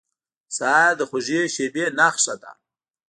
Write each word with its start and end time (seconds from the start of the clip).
سهار 0.55 0.91
د 0.99 1.01
خوږې 1.09 1.41
شېبې 1.55 1.85
نښه 1.97 2.35
ده. 2.41 2.51